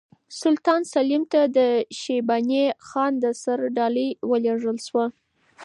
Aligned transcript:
سلطان 0.41 0.81
سلیم 0.93 1.23
ته 1.31 1.41
د 1.57 1.59
شیباني 1.99 2.63
خان 2.87 3.11
د 3.23 3.25
سر 3.41 3.59
ډالۍ 3.77 4.09
ولېږل 4.29 4.77
شوه. 4.87 5.05